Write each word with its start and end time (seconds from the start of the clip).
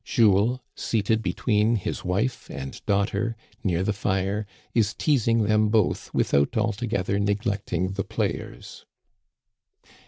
Jules, 0.03 0.59
seated 0.75 1.21
between 1.21 1.75
his 1.75 2.03
wife 2.03 2.49
and 2.49 2.83
daughter, 2.87 3.35
near 3.63 3.83
the 3.83 3.93
fire, 3.93 4.47
is 4.73 4.95
teasing 4.95 5.43
them 5.43 5.69
both 5.69 6.11
without 6.11 6.57
altogether 6.57 7.19
neglecting 7.19 7.89
the 7.91 8.03
players. 8.03 8.83